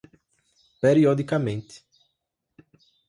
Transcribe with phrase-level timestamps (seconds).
[0.81, 1.83] periodicamente